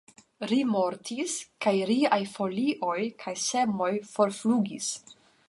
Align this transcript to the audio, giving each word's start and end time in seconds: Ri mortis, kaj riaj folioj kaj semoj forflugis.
Ri 0.51 0.55
mortis, 0.69 1.35
kaj 1.65 1.73
riaj 1.91 2.19
folioj 2.33 2.97
kaj 3.25 3.35
semoj 3.45 3.93
forflugis. 4.17 4.91